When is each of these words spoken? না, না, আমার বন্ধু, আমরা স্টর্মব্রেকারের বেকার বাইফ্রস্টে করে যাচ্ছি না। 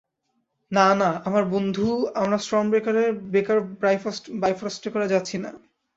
না, 0.71 0.87
না, 0.95 1.09
আমার 1.25 1.43
বন্ধু, 1.45 1.87
আমরা 2.15 2.37
স্টর্মব্রেকারের 2.37 3.09
বেকার 3.33 3.59
বাইফ্রস্টে 4.41 4.89
করে 4.89 5.07
যাচ্ছি 5.07 5.35
না। 5.37 5.51